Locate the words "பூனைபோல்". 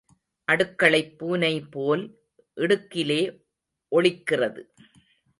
1.17-2.03